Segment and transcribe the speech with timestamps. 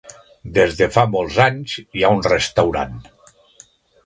[0.53, 2.97] Des de fa molts anys hi ha un restaurant.